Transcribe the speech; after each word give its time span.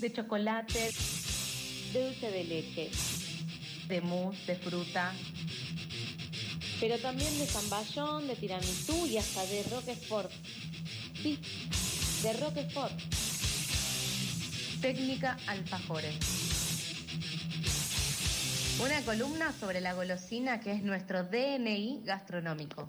de 0.00 0.12
chocolate, 0.12 0.92
de 1.92 2.04
dulce 2.04 2.30
de 2.30 2.44
leche, 2.44 2.90
de 3.88 4.00
mousse, 4.00 4.46
de 4.46 4.56
fruta, 4.56 5.12
pero 6.80 6.98
también 6.98 7.38
de 7.38 7.46
zamballón, 7.46 8.26
de 8.26 8.34
tiramisú 8.36 9.06
y 9.06 9.18
hasta 9.18 9.44
de 9.44 9.62
roquefort. 9.64 10.30
Sí, 11.22 11.38
de 12.22 12.32
roquefort. 12.34 12.98
Técnica 14.80 15.36
alfajores. 15.46 16.16
Una 18.82 19.02
columna 19.02 19.52
sobre 19.52 19.82
la 19.82 19.92
golosina 19.92 20.60
que 20.60 20.72
es 20.72 20.82
nuestro 20.82 21.24
DNI 21.24 22.00
gastronómico. 22.04 22.88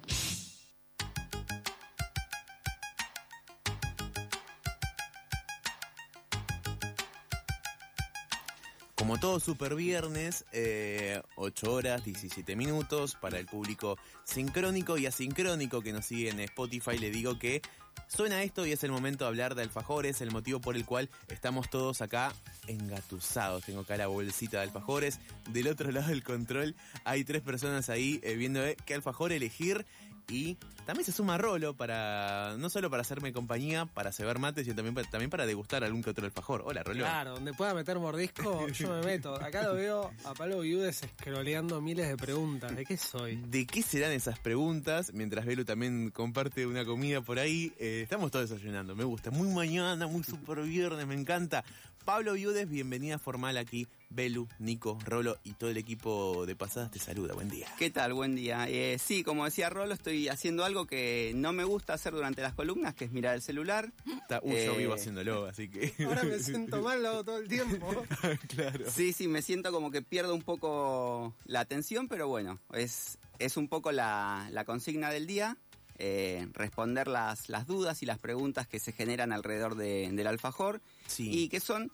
Como 9.02 9.18
todo 9.18 9.40
super 9.40 9.74
viernes, 9.74 10.46
eh, 10.52 11.24
8 11.36 11.74
horas 11.74 12.06
17 12.06 12.56
minutos 12.56 13.18
para 13.20 13.40
el 13.40 13.48
público 13.48 13.98
sincrónico 14.26 14.96
y 14.96 15.08
asincrónico 15.08 15.82
que 15.82 15.92
nos 15.92 16.06
sigue 16.06 16.30
en 16.30 16.40
Spotify. 16.42 17.00
Le 17.00 17.10
digo 17.10 17.40
que 17.40 17.64
suena 18.08 18.44
esto 18.44 18.64
y 18.64 18.74
es 18.74 18.84
el 18.84 18.92
momento 18.92 19.24
de 19.24 19.30
hablar 19.30 19.56
de 19.56 19.64
alfajores, 19.64 20.22
el 20.22 20.30
motivo 20.30 20.62
por 20.62 20.76
el 20.76 20.86
cual 20.86 21.10
estamos 21.30 21.72
todos 21.72 22.04
acá 22.04 22.32
engatusados. 22.68 23.66
Tengo 23.66 23.82
acá 23.82 23.98
la 23.98 24.06
bolsita 24.06 24.58
de 24.58 24.64
alfajores. 24.66 25.20
Del 25.50 25.70
otro 25.70 25.92
lado 25.92 26.10
del 26.10 26.24
control 26.24 26.76
hay 27.04 27.24
tres 27.24 27.42
personas 27.42 27.90
ahí 27.90 28.20
eh, 28.22 28.36
viendo 28.36 28.64
eh, 28.64 28.78
qué 28.86 28.94
alfajor 28.94 29.32
elegir. 29.32 29.84
Y 30.30 30.56
también 30.86 31.06
se 31.06 31.12
suma 31.12 31.38
Rolo 31.38 31.76
para, 31.76 32.56
no 32.58 32.70
solo 32.70 32.90
para 32.90 33.02
hacerme 33.02 33.34
compañía, 33.34 33.86
para 33.86 34.12
cebar 34.12 34.40
mates, 34.40 34.64
sino 34.66 34.76
también, 34.76 34.96
para- 34.96 35.10
también 35.10 35.30
para 35.30 35.46
degustar 35.46 35.84
algún 35.84 36.02
que 36.04 36.10
otro 36.12 36.26
alfajor. 36.26 36.64
Hola, 36.66 36.84
Rolo. 36.84 37.00
Claro, 37.00 37.32
donde 37.36 37.54
pueda 37.54 37.74
meter 37.74 37.98
mordisco, 38.00 38.68
yo 38.70 38.90
me 38.90 39.02
meto. 39.06 39.36
Acá 39.36 39.64
lo 39.64 39.76
veo 39.76 40.12
a 40.26 40.34
Pablo 40.34 40.60
Viudes 40.62 41.04
escroleando 41.04 41.82
miles 41.82 42.08
de 42.08 42.18
preguntas. 42.18 42.76
¿De 42.76 42.86
qué 42.86 42.98
soy? 42.98 43.36
¿De 43.48 43.66
qué 43.66 43.82
serán 43.84 44.12
esas 44.12 44.40
preguntas? 44.40 45.12
Mientras 45.14 45.46
Belu 45.46 45.66
también 45.66 46.12
comparte 46.12 46.66
una 46.66 46.86
comida 46.86 47.22
por 47.22 47.40
ahí. 47.40 47.74
eh, 47.80 48.02
estamos 48.04 48.32
todos 48.32 48.50
desayunando, 48.50 48.96
me 48.96 49.04
gusta. 49.04 49.32
Muy 49.32 49.48
mañana, 49.54 50.08
muy 50.08 50.24
super 50.24 50.62
viernes, 50.62 51.06
me 51.08 51.16
encanta. 51.16 51.64
Pablo 52.06 52.34
Viudes, 52.34 52.68
bienvenida 52.68 53.20
formal 53.20 53.58
aquí. 53.58 53.88
Belu, 54.14 54.48
Nico, 54.60 55.00
Rolo 55.06 55.38
y 55.46 55.54
todo 55.54 55.70
el 55.70 55.78
equipo 55.78 56.46
de 56.46 56.56
Pasadas 56.56 56.92
te 56.92 57.00
saluda. 57.00 57.34
Buen 57.34 57.48
día. 57.50 57.68
¿Qué 57.80 57.90
tal? 57.90 58.14
Buen 58.14 58.36
día. 58.36 58.68
Eh, 58.68 58.98
sí, 59.00 59.24
como 59.24 59.46
decía 59.46 59.70
Rolo, 59.70 59.94
estoy 59.94 60.28
haciendo 60.28 60.66
algo 60.66 60.86
que 60.86 61.32
no 61.36 61.54
me 61.54 61.64
gusta 61.64 61.94
hacer 61.94 62.14
durante 62.14 62.42
las 62.42 62.54
columnas, 62.54 62.94
que 62.94 63.06
es 63.06 63.12
mirar 63.12 63.36
el 63.36 63.42
celular. 63.42 63.94
Está- 64.22 64.42
uy, 64.44 64.52
yo 64.66 64.74
Eh. 64.74 64.78
vivo 64.78 64.94
haciéndolo, 64.94 65.46
así 65.46 65.70
que. 65.70 65.94
Ahora 66.06 66.24
me 66.24 66.40
siento 66.40 66.82
mal, 66.82 67.02
lo 67.02 67.10
hago 67.10 67.24
todo 67.24 67.38
el 67.38 67.48
tiempo. 67.48 68.04
claro. 68.50 68.86
Sí, 68.92 69.14
sí, 69.14 69.28
me 69.30 69.42
siento 69.42 69.72
como 69.72 69.92
que 69.92 70.02
pierdo 70.02 70.36
un 70.36 70.42
poco 70.44 71.34
la 71.46 71.62
atención, 71.62 72.08
pero 72.10 72.28
bueno, 72.28 72.60
es, 72.74 73.18
es 73.40 73.56
un 73.56 73.70
poco 73.70 73.92
la, 73.94 74.50
la 74.52 74.66
consigna 74.66 75.10
del 75.10 75.26
día. 75.26 75.58
eh, 76.04 76.48
responder 76.54 77.08
las, 77.08 77.48
las 77.48 77.68
dudas 77.68 78.02
y 78.02 78.08
las 78.08 78.18
preguntas 78.18 78.66
que 78.68 78.80
se 78.80 78.92
generan 78.92 79.32
alrededor 79.32 79.76
de- 79.76 80.10
del 80.12 80.26
alfajor 80.26 80.82
Sí. 81.06 81.30
y 81.32 81.48
que 81.48 81.60
son 81.60 81.92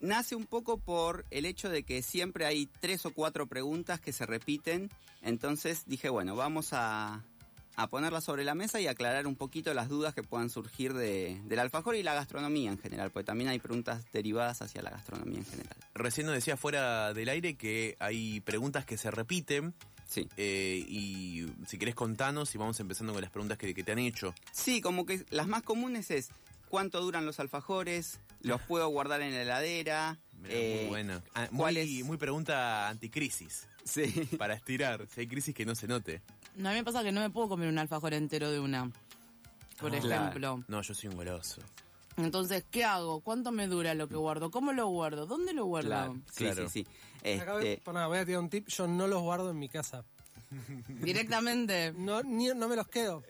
nace 0.00 0.34
un 0.34 0.46
poco 0.46 0.78
por 0.78 1.24
el 1.30 1.44
hecho 1.46 1.68
de 1.68 1.82
que 1.82 2.02
siempre 2.02 2.46
hay 2.46 2.66
tres 2.80 3.04
o 3.06 3.12
cuatro 3.12 3.46
preguntas 3.46 4.00
que 4.00 4.12
se 4.12 4.26
repiten 4.26 4.90
entonces 5.22 5.82
dije 5.86 6.08
bueno 6.08 6.36
vamos 6.36 6.68
a, 6.72 7.24
a 7.76 7.86
ponerlas 7.88 8.22
sobre 8.24 8.44
la 8.44 8.54
mesa 8.54 8.80
y 8.80 8.86
aclarar 8.86 9.26
un 9.26 9.34
poquito 9.36 9.74
las 9.74 9.88
dudas 9.88 10.14
que 10.14 10.22
puedan 10.22 10.50
surgir 10.50 10.94
de- 10.94 11.40
del 11.44 11.58
alfajor 11.58 11.96
y 11.96 12.02
la 12.04 12.14
gastronomía 12.14 12.70
en 12.70 12.78
general 12.78 13.10
porque 13.10 13.26
también 13.26 13.50
hay 13.50 13.58
preguntas 13.58 14.04
derivadas 14.12 14.62
hacia 14.62 14.82
la 14.82 14.90
gastronomía 14.90 15.38
en 15.38 15.46
general 15.46 15.76
Recién 15.94 16.26
nos 16.26 16.34
decía 16.36 16.56
fuera 16.56 17.12
del 17.12 17.28
aire 17.28 17.54
que 17.56 17.96
hay 17.98 18.40
preguntas 18.40 18.84
que 18.86 18.96
se 18.96 19.10
repiten. 19.10 19.74
sí 20.06 20.28
eh, 20.36 20.84
y 20.88 21.46
si 21.66 21.76
querés 21.76 21.96
contanos 21.96 22.54
y 22.54 22.58
vamos 22.58 22.78
empezando 22.78 23.12
con 23.12 23.22
las 23.22 23.30
preguntas 23.32 23.58
que, 23.58 23.74
que 23.74 23.82
te 23.82 23.90
han 23.92 23.98
hecho. 23.98 24.32
Sí, 24.52 24.80
como 24.80 25.04
que 25.06 25.24
las 25.30 25.48
más 25.48 25.62
comunes 25.64 26.12
es 26.12 26.28
cuánto 26.68 27.00
duran 27.00 27.26
los 27.26 27.40
alfajores, 27.40 28.20
los 28.42 28.60
puedo 28.62 28.88
guardar 28.88 29.20
en 29.22 29.32
la 29.34 29.42
heladera. 29.42 30.18
Mirá, 30.32 30.54
eh, 30.54 30.76
muy 30.82 30.88
buena. 30.88 31.22
Ah, 31.34 31.48
¿cuál 31.56 31.74
muy, 31.74 31.98
es? 32.00 32.04
muy 32.04 32.16
pregunta 32.16 32.88
anticrisis. 32.88 33.68
Sí. 33.84 34.04
Para 34.38 34.54
estirar. 34.54 35.06
Si 35.12 35.20
hay 35.20 35.26
crisis 35.26 35.54
que 35.54 35.64
no 35.64 35.74
se 35.74 35.88
note. 35.88 36.22
No, 36.56 36.68
a 36.68 36.72
mí 36.72 36.78
me 36.78 36.84
pasa 36.84 37.02
que 37.02 37.10
no 37.12 37.20
me 37.20 37.30
puedo 37.30 37.48
comer 37.48 37.68
un 37.68 37.78
alfajor 37.78 38.12
entero 38.14 38.50
de 38.50 38.60
una, 38.60 38.90
por 39.80 39.94
Ah, 39.94 39.98
ejemplo. 39.98 40.62
No, 40.68 40.82
yo 40.82 40.94
soy 40.94 41.08
un 41.08 41.16
goloso. 41.16 41.62
Entonces, 42.16 42.64
¿qué 42.70 42.84
hago? 42.84 43.20
¿Cuánto 43.20 43.52
me 43.52 43.68
dura 43.68 43.94
lo 43.94 44.08
que 44.08 44.16
guardo? 44.16 44.50
¿Cómo 44.50 44.72
lo 44.72 44.88
guardo? 44.88 45.24
¿Dónde 45.26 45.52
lo 45.52 45.66
guardo? 45.66 45.88
Claro, 45.88 46.14
sí, 46.32 46.44
Claro. 46.44 46.68
sí, 46.68 46.84
sí. 47.24 47.30
Acá 47.40 47.52
voy, 47.54 47.80
nada, 47.94 48.06
voy 48.08 48.18
a 48.18 48.24
tirar 48.26 48.40
un 48.40 48.50
tip. 48.50 48.66
Yo 48.68 48.88
no 48.88 49.06
los 49.06 49.22
guardo 49.22 49.50
en 49.50 49.58
mi 49.58 49.68
casa. 49.68 50.04
Directamente. 50.88 51.92
No, 51.96 52.22
ni- 52.22 52.48
no 52.54 52.68
me 52.68 52.76
los 52.76 52.88
quedo. 52.88 53.22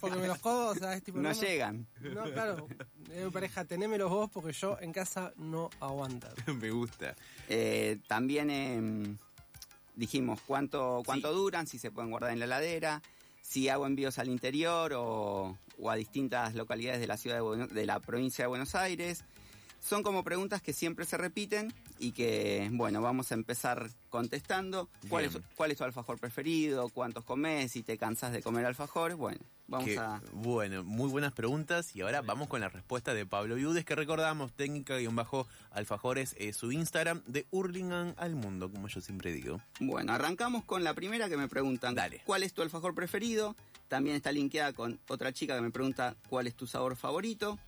Porque 0.00 0.16
me 0.18 0.26
los 0.26 0.38
codo, 0.38 0.68
o 0.70 0.74
sea, 0.74 0.94
es 0.94 1.02
tipo. 1.02 1.18
no 1.18 1.28
me- 1.30 1.34
llegan. 1.34 1.86
No, 2.00 2.24
claro. 2.24 2.68
Eh, 3.10 3.28
pareja, 3.32 3.64
tenémelos 3.64 4.10
vos 4.10 4.30
porque 4.32 4.52
yo 4.52 4.76
en 4.80 4.92
casa 4.92 5.32
no 5.36 5.70
aguanta. 5.80 6.32
Me 6.60 6.70
gusta. 6.70 7.14
Eh, 7.48 7.98
también 8.06 8.50
em, 8.50 9.16
dijimos 9.94 10.40
cuánto, 10.46 11.02
cuánto 11.06 11.32
duran, 11.32 11.66
si 11.66 11.78
se 11.78 11.90
pueden 11.90 12.10
guardar 12.10 12.32
en 12.32 12.40
la 12.40 12.44
heladera, 12.46 13.02
si 13.42 13.68
hago 13.68 13.86
envíos 13.86 14.18
al 14.18 14.28
interior 14.28 14.92
o, 14.94 15.56
o 15.78 15.90
a 15.90 15.94
distintas 15.96 16.54
localidades 16.54 17.00
de 17.00 17.06
la 17.06 17.16
ciudad 17.16 17.36
de, 17.36 17.42
Buenos- 17.42 17.70
de 17.72 17.86
la 17.86 18.00
provincia 18.00 18.44
de 18.44 18.48
Buenos 18.48 18.74
Aires. 18.74 19.24
Son 19.80 20.02
como 20.02 20.24
preguntas 20.24 20.60
que 20.62 20.72
siempre 20.72 21.04
se 21.04 21.16
repiten 21.16 21.72
y 21.98 22.12
que, 22.12 22.68
bueno, 22.72 23.00
vamos 23.00 23.30
a 23.32 23.34
empezar 23.34 23.90
contestando. 24.10 24.88
¿Cuál 25.08 25.26
es. 25.26 25.38
¿Cuál 25.56 25.70
es 25.70 25.78
tu 25.78 25.84
alfajor 25.84 26.18
preferido? 26.18 26.88
¿Cuántos 26.90 27.24
comes? 27.24 27.72
Si 27.72 27.82
te 27.82 27.98
cansas 27.98 28.32
de 28.32 28.42
comer 28.42 28.66
alfajores, 28.66 29.16
bueno, 29.16 29.40
vamos 29.66 29.86
Que, 29.86 29.98
a... 29.98 30.20
Bueno, 30.32 30.84
muy 30.84 31.08
buenas 31.08 31.32
preguntas 31.32 31.94
y 31.94 32.00
ahora 32.02 32.22
vamos 32.22 32.48
con 32.48 32.60
la 32.60 32.68
respuesta 32.68 33.14
de 33.14 33.26
Pablo 33.26 33.54
Viudes 33.56 33.84
que 33.84 33.94
recordamos, 33.94 34.52
técnica-alfajores, 34.52 36.34
eh, 36.38 36.52
su 36.52 36.72
Instagram 36.72 37.22
de 37.26 37.46
Hurlingham 37.50 38.14
al 38.16 38.34
mundo, 38.34 38.70
como 38.70 38.88
yo 38.88 39.00
siempre 39.00 39.32
digo. 39.32 39.60
Bueno, 39.80 40.12
arrancamos 40.12 40.64
con 40.64 40.84
la 40.84 40.94
primera 40.94 41.28
que 41.28 41.36
me 41.36 41.48
preguntan 41.48 41.94
Dale. 41.94 42.22
cuál 42.24 42.42
es 42.42 42.52
tu 42.52 42.62
alfajor 42.62 42.94
preferido. 42.94 43.56
También 43.88 44.16
está 44.16 44.32
linkeada 44.32 44.72
con 44.72 44.98
otra 45.08 45.32
chica 45.32 45.54
que 45.54 45.62
me 45.62 45.70
pregunta 45.70 46.16
cuál 46.28 46.46
es 46.46 46.54
tu 46.54 46.66
sabor 46.66 46.96
favorito 46.96 47.58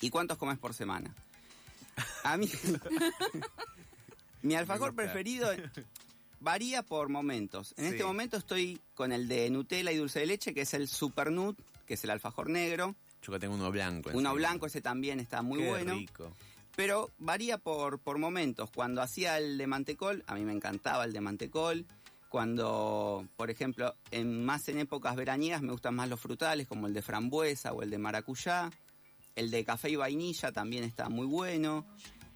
y 0.00 0.10
cuántos 0.10 0.38
comes 0.38 0.58
por 0.58 0.74
semana. 0.74 1.14
A 2.26 2.36
mí, 2.36 2.48
mi 4.42 4.54
alfajor 4.54 4.94
preferido 4.94 5.48
varía 6.40 6.82
por 6.82 7.08
momentos. 7.08 7.72
En 7.76 7.84
Sí. 7.86 7.90
este 7.92 8.04
momento 8.04 8.36
estoy 8.36 8.80
con 8.94 9.12
el 9.12 9.28
de 9.28 9.48
Nutella 9.50 9.92
y 9.92 9.96
dulce 9.96 10.20
de 10.20 10.26
leche, 10.26 10.52
que 10.54 10.62
es 10.62 10.74
el 10.74 10.88
Super 10.88 11.30
Nut, 11.30 11.58
que 11.86 11.94
es 11.94 12.04
el 12.04 12.10
alfajor 12.10 12.48
negro. 12.50 12.94
Yo 13.22 13.32
que 13.32 13.38
tengo 13.38 13.54
uno 13.54 13.70
blanco. 13.70 14.10
Uno 14.12 14.34
blanco, 14.34 14.66
ese 14.66 14.80
también 14.80 15.20
está 15.20 15.42
muy 15.42 15.60
Qué 15.60 15.68
bueno. 15.68 15.94
rico. 15.94 16.32
Pero 16.76 17.10
varía 17.18 17.58
por, 17.58 17.98
por 18.00 18.18
momentos. 18.18 18.70
Cuando 18.70 19.00
hacía 19.02 19.38
el 19.38 19.56
de 19.56 19.66
mantecol, 19.66 20.22
a 20.26 20.34
mí 20.34 20.42
me 20.42 20.52
encantaba 20.52 21.04
el 21.04 21.12
de 21.12 21.20
mantecol. 21.20 21.86
Cuando, 22.28 23.26
por 23.36 23.50
ejemplo, 23.50 23.94
en 24.10 24.44
más 24.44 24.68
en 24.68 24.78
épocas 24.78 25.16
veraniegas 25.16 25.62
me 25.62 25.72
gustan 25.72 25.94
más 25.94 26.08
los 26.08 26.20
frutales, 26.20 26.66
como 26.68 26.86
el 26.86 26.92
de 26.92 27.02
frambuesa 27.02 27.72
o 27.72 27.82
el 27.82 27.90
de 27.90 27.98
maracuyá. 27.98 28.70
El 29.34 29.50
de 29.50 29.64
café 29.64 29.90
y 29.90 29.96
vainilla 29.96 30.52
también 30.52 30.84
está 30.84 31.08
muy 31.08 31.26
bueno. 31.26 31.86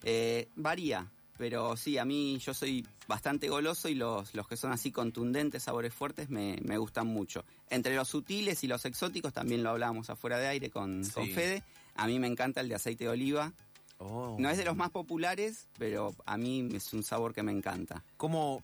Eh, 0.03 0.49
varía, 0.57 1.07
pero 1.41 1.77
sí, 1.77 1.97
a 1.97 2.05
mí 2.05 2.39
yo 2.39 2.53
soy 2.53 2.87
bastante 3.09 3.49
goloso 3.49 3.89
y 3.89 3.95
los, 3.95 4.35
los 4.35 4.47
que 4.47 4.59
son 4.59 4.73
así 4.73 4.93
contundentes, 4.93 5.63
sabores 5.63 5.95
fuertes, 5.95 6.29
me, 6.29 6.59
me 6.63 6.77
gustan 6.77 7.07
mucho. 7.07 7.45
Entre 7.71 7.97
los 7.97 8.09
sutiles 8.09 8.63
y 8.63 8.67
los 8.67 8.85
exóticos, 8.85 9.33
también 9.33 9.63
lo 9.63 9.71
hablábamos 9.71 10.11
afuera 10.11 10.39
de 10.39 10.49
aire 10.49 10.69
con, 10.69 11.03
con. 11.09 11.29
Fede. 11.31 11.63
A 11.95 12.07
mí 12.07 12.19
me 12.19 12.27
encanta 12.27 12.61
el 12.61 12.69
de 12.69 12.75
aceite 12.75 13.05
de 13.05 13.11
oliva. 13.11 13.53
Oh. 13.97 14.37
No 14.39 14.51
es 14.51 14.59
de 14.59 14.65
los 14.65 14.77
más 14.77 14.91
populares, 14.91 15.67
pero 15.79 16.15
a 16.27 16.37
mí 16.37 16.69
es 16.75 16.93
un 16.93 17.03
sabor 17.03 17.35
que 17.35 17.43
me 17.43 17.53
encanta. 17.53 18.05
Como 18.17 18.63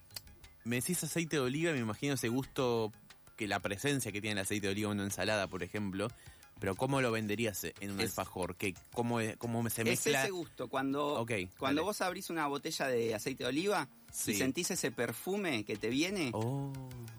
me 0.65 0.77
decís 0.77 1.03
aceite 1.03 1.37
de 1.37 1.43
oliva, 1.43 1.73
me 1.73 1.79
imagino 1.79 2.15
ese 2.15 2.29
gusto, 2.29 2.93
que 3.37 3.47
la 3.47 3.61
presencia 3.61 4.13
que 4.13 4.21
tiene 4.21 4.33
el 4.33 4.45
aceite 4.45 4.67
de 4.67 4.73
oliva 4.73 4.91
en 4.91 4.99
una 4.99 5.05
ensalada, 5.05 5.47
por 5.47 5.63
ejemplo. 5.63 6.09
Pero 6.59 6.75
¿cómo 6.75 7.01
lo 7.03 7.13
venderías 7.13 7.65
en 7.81 7.91
un 7.91 8.01
Es- 8.01 8.11
alfajor? 8.11 8.57
¿Qué, 8.57 8.75
cómo, 8.93 9.21
es- 9.21 9.37
¿Cómo 9.37 9.63
se 9.69 9.83
Es 9.83 9.89
mezcla? 9.89 10.23
ese 10.23 10.31
gusto. 10.31 10.69
Cuando, 10.69 11.27
cuando 11.59 11.85
vos 11.85 12.01
abrís 12.01 12.31
una 12.31 12.47
botella 12.47 12.87
de 12.89 13.15
aceite 13.15 13.45
de 13.45 13.49
oliva 13.49 13.89
Sí. 14.11 14.31
y 14.33 14.35
sentís 14.37 14.71
ese 14.71 14.91
perfume 14.91 15.65
que 15.65 15.77
te 15.77 15.91
viene, 15.91 16.31
Oh. 16.33 16.73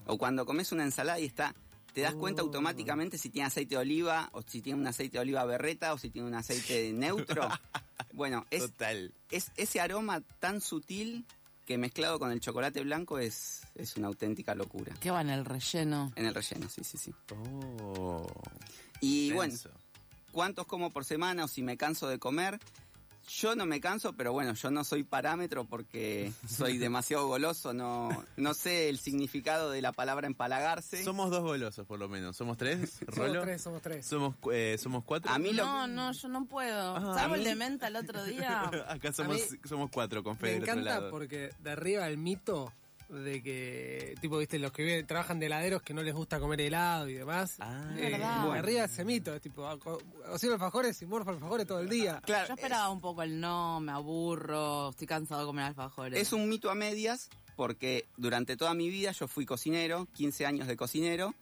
o 0.07 0.17
cuando 0.17 0.45
comes 0.45 0.71
una 0.71 0.83
ensalada 0.83 1.19
y 1.19 1.25
está, 1.25 1.53
te 1.93 2.01
das 2.01 2.15
cuenta 2.15 2.41
Oh. 2.41 2.45
automáticamente 2.45 3.17
si 3.19 3.29
tiene 3.29 3.45
aceite 3.47 3.75
de 3.75 3.81
oliva, 3.81 4.29
o 4.33 4.41
si 4.41 4.61
tiene 4.61 4.79
un 4.79 4.87
aceite 4.87 5.17
de 5.17 5.21
oliva 5.21 5.45
berreta, 5.45 5.93
o 5.93 5.97
si 5.99 6.09
tiene 6.09 6.27
un 6.27 6.33
aceite 6.35 6.91
neutro. 6.93 7.47
bueno, 8.13 8.45
es, 8.49 8.61
Total. 8.63 9.13
es 9.29 9.51
ese 9.55 9.79
aroma 9.81 10.21
tan 10.39 10.61
sutil 10.61 11.25
que 11.65 11.77
mezclado 11.77 12.17
con 12.17 12.31
el 12.31 12.39
chocolate 12.39 12.81
blanco 12.81 13.19
es, 13.19 13.61
es 13.75 13.97
una 13.97 14.07
auténtica 14.07 14.55
locura. 14.55 14.95
¿Qué 15.01 15.11
va 15.11 15.21
en 15.21 15.29
el 15.29 15.43
relleno? 15.45 16.11
En 16.15 16.25
el 16.25 16.33
relleno, 16.33 16.69
sí, 16.69 16.81
sí, 16.83 16.97
sí. 16.97 17.13
Oh. 17.35 18.25
Y 19.01 19.31
bueno, 19.33 19.53
cuántos 20.31 20.65
como 20.67 20.91
por 20.91 21.05
semana 21.05 21.45
o 21.45 21.47
si 21.47 21.61
me 21.63 21.77
canso 21.77 22.07
de 22.07 22.19
comer. 22.19 22.59
Yo 23.29 23.57
no 23.57 23.65
me 23.65 23.81
canso, 23.81 24.13
pero 24.13 24.31
bueno, 24.31 24.53
yo 24.53 24.71
no 24.71 24.85
soy 24.85 25.03
parámetro 25.03 25.65
porque 25.65 26.31
soy 26.47 26.77
demasiado 26.77 27.27
goloso, 27.27 27.73
no, 27.73 28.07
no 28.37 28.53
sé 28.53 28.87
el 28.87 28.99
significado 28.99 29.69
de 29.69 29.81
la 29.81 29.91
palabra 29.91 30.27
empalagarse. 30.27 31.03
Somos 31.03 31.29
dos 31.29 31.41
golosos, 31.43 31.85
por 31.85 31.99
lo 31.99 32.07
menos. 32.07 32.37
¿Somos 32.37 32.55
tres, 32.55 32.89
Somos 32.99 33.15
Rolo? 33.17 33.41
tres, 33.41 33.61
somos 33.61 33.81
tres. 33.81 34.05
¿Somos, 34.05 34.35
eh, 34.53 34.77
¿Somos 34.79 35.03
cuatro? 35.03 35.29
A 35.29 35.39
mí 35.39 35.51
lo- 35.51 35.65
No, 35.65 35.87
no, 35.87 36.13
yo 36.13 36.29
no 36.29 36.45
puedo. 36.45 36.95
Ah, 36.95 37.15
Salvo 37.15 37.35
el 37.35 37.43
de 37.43 37.55
menta 37.55 37.87
el 37.87 37.97
otro 37.97 38.23
día. 38.23 38.61
Acá 38.87 39.11
somos, 39.11 39.35
mí 39.35 39.41
somos 39.67 39.89
cuatro 39.91 40.23
con 40.23 40.35
Me 40.35 40.39
Fede 40.39 40.55
encanta 40.59 40.81
lado. 40.83 41.09
porque 41.11 41.49
derriba 41.59 42.07
el 42.07 42.17
mito 42.17 42.71
de 43.09 43.41
que, 43.41 44.15
tipo, 44.19 44.37
viste, 44.37 44.59
los 44.59 44.71
que 44.71 44.83
viven- 44.83 45.07
trabajan 45.07 45.39
de 45.39 45.45
heladeros 45.45 45.81
que 45.81 45.93
no 45.93 46.03
les 46.03 46.13
gusta 46.13 46.39
comer 46.39 46.59
helado 46.61 47.07
y 47.07 47.13
demás. 47.13 47.55
Ah, 47.59 47.89
Es 47.95 48.11
verdad. 48.11 48.41
bueno, 48.45 48.59
arriba 48.59 48.83
ese 48.83 49.05
mito, 49.05 49.33
es 49.33 49.41
tipo, 49.41 49.63
co- 49.79 49.99
cocino 50.29 50.53
alfajores 50.53 51.01
y 51.01 51.05
morfo 51.05 51.29
alfajores 51.31 51.65
todo 51.67 51.79
el 51.79 51.89
día. 51.89 52.21
Claro, 52.25 52.47
Yo 52.49 52.53
esperaba 52.55 52.89
un 52.89 52.99
poco 52.99 53.23
el 53.23 53.39
no, 53.39 53.79
me 53.79 53.91
aburro, 53.93 54.89
estoy 54.89 55.07
cansado 55.07 55.41
de 55.41 55.47
comer 55.47 55.65
alfajores. 55.65 56.19
Es 56.21 56.33
un 56.33 56.49
mito 56.49 56.69
a 56.69 56.75
medias 56.75 57.29
porque 57.55 58.05
durante 58.17 58.57
toda 58.57 58.73
mi 58.73 58.89
vida 58.89 59.11
yo 59.13 59.27
fui 59.27 59.45
cocinero, 59.45 60.07
15 60.13 60.45
años 60.45 60.67
de 60.67 60.75
cocinero, 60.75 61.33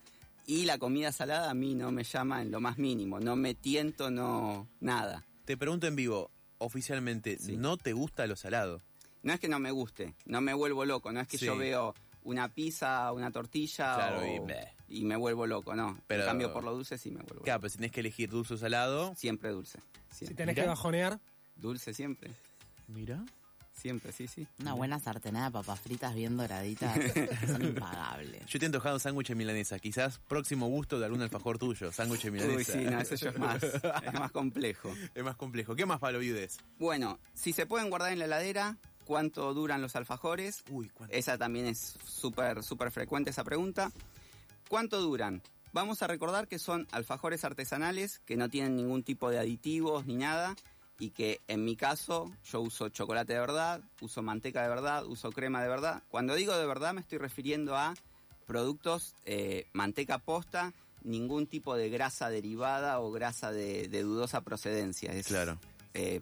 y 0.47 0.65
la 0.65 0.77
comida 0.77 1.11
salada 1.11 1.50
a 1.50 1.53
mí 1.56 1.73
no 1.73 1.91
me 1.91 2.03
llama 2.03 2.41
en 2.44 2.51
lo 2.51 2.61
más 2.61 2.77
mínimo, 2.77 3.19
no 3.19 3.35
me 3.35 3.56
tiento, 3.56 4.11
no 4.11 4.68
nada. 4.79 5.25
Te 5.45 5.57
pregunto 5.57 5.88
en 5.88 5.95
vivo, 5.95 6.29
oficialmente, 6.59 7.38
Sí. 7.39 7.57
¿no 7.57 7.77
te 7.77 7.94
gusta 7.94 8.27
lo 8.27 8.35
salado? 8.35 8.81
No 9.25 9.33
es 9.33 9.39
que 9.39 9.48
no 9.50 9.60
me 9.60 9.72
guste, 9.72 10.13
no 10.25 10.39
me 10.39 10.54
vuelvo 10.54 10.86
loco, 10.86 11.12
no 11.12 11.19
es 11.19 11.27
que 11.27 11.38
Sí. 11.38 11.45
yo 11.48 11.57
veo 11.57 11.94
una 12.24 12.48
pizza, 12.54 13.12
una 13.12 13.31
tortilla 13.31 13.95
Claro, 13.95 14.19
o- 14.22 14.25
y 14.88 15.00
y 15.00 15.04
me 15.04 15.16
vuelvo 15.16 15.48
loco, 15.48 15.75
no. 15.75 15.98
Pero- 16.07 16.22
En 16.24 16.30
cambio 16.30 16.54
por 16.54 16.63
lo 16.63 16.74
dulce 16.74 16.98
sí 17.00 17.10
me 17.10 17.18
vuelvo 17.24 17.42
Claro, 17.44 17.56
loco. 17.57 17.62
pero 17.62 17.69
si 17.72 17.77
tenés 17.77 17.92
que 17.92 18.00
elegir 18.01 18.30
dulce 18.30 18.54
o 18.54 18.57
salado. 18.57 19.13
Siempre 19.16 19.50
dulce. 19.50 19.80
Si 20.12 20.25
tenés 20.36 20.54
Mirá. 20.56 20.63
que 20.63 20.69
bajonear, 20.69 21.19
Dulce 21.56 21.94
siempre, 21.94 22.31
Mira. 22.88 23.24
siempre, 23.74 24.12
sí, 24.12 24.27
sí. 24.27 24.45
Una 24.60 24.74
buena 24.74 25.00
sartenada 25.00 25.45
de 25.48 25.51
papas 25.54 25.80
fritas 25.80 26.13
bien 26.13 26.38
doraditas 26.38 26.94
son 27.60 27.63
impagables. 27.63 28.45
Yo 28.45 28.60
te 28.60 28.66
he 28.66 28.68
antojado 28.68 28.95
un 28.95 29.00
sándwich 29.00 29.30
de 29.30 29.36
milanesa. 29.36 29.80
Quizás 29.80 30.19
próximo 30.28 30.68
gusto 30.68 31.00
de 31.00 31.06
algún 31.06 31.21
alfajor 31.21 31.57
tuyo. 31.57 31.92
Sándwich 31.92 32.24
de 32.24 32.31
milanesa. 32.31 32.74
Uy, 32.78 32.80
sí, 32.83 32.89
no, 32.89 33.00
eso 33.00 33.16
ya 33.16 33.30
es 33.30 33.39
más, 33.39 33.63
es 33.63 34.13
más 34.13 34.31
complejo. 34.33 34.94
Es 35.16 35.24
más 35.24 35.36
complejo. 35.36 35.75
¿Qué 35.75 35.86
más, 35.86 36.00
Pablo 36.00 36.19
Viudes? 36.19 36.57
Bueno, 36.78 37.19
si 37.33 37.54
se 37.54 37.66
pueden 37.66 37.89
guardar 37.89 38.12
en 38.13 38.19
la 38.19 38.25
heladera, 38.25 38.78
¿cuánto 39.06 39.54
duran 39.54 39.81
los 39.81 39.96
alfajores? 39.96 40.63
Uy, 40.69 40.90
¿cuánto? 40.90 41.16
Esa 41.16 41.38
también 41.38 41.68
es 41.68 41.98
súper, 42.06 42.63
súper 42.63 42.92
frecuente 42.92 43.30
esa 43.30 43.44
pregunta. 43.44 43.92
¿Cuánto 44.68 45.00
duran? 45.02 45.42
Vamos 45.74 46.02
a 46.02 46.07
recordar 46.07 46.48
que 46.48 46.57
son 46.60 46.88
alfajores 46.92 47.44
artesanales 47.44 48.19
que 48.25 48.38
no 48.38 48.50
tienen 48.50 48.75
ningún 48.75 49.04
tipo 49.04 49.30
de 49.30 49.40
aditivos 49.40 50.06
ni 50.06 50.16
nada 50.16 50.56
y 51.00 51.10
que 51.10 51.42
en 51.48 51.66
mi 51.66 51.75
caso 51.75 52.31
yo 52.50 52.62
uso 52.62 52.88
chocolate 52.90 53.34
de 53.34 53.40
verdad, 53.40 53.81
uso 54.00 54.22
manteca 54.22 54.63
de 54.63 54.69
verdad, 54.69 55.06
uso 55.06 55.31
crema 55.31 55.62
de 55.62 55.68
verdad. 55.68 56.02
Cuando 56.10 56.34
digo 56.36 56.57
de 56.57 56.66
verdad 56.66 56.94
me 56.94 57.02
estoy 57.02 57.18
refiriendo 57.18 57.75
a 57.75 57.94
productos 58.48 59.16
eh, 59.25 59.68
manteca 59.74 60.18
posta, 60.19 60.74
ningún 61.04 61.46
tipo 61.48 61.75
de 61.75 61.90
grasa 61.90 62.30
derivada 62.30 63.00
o 63.02 63.12
grasa 63.12 63.52
de, 63.52 63.88
de 63.90 64.02
dudosa 64.02 64.42
procedencia. 64.42 65.12
Es, 65.13 65.28
Claro. 65.28 65.57
eh, 65.94 66.22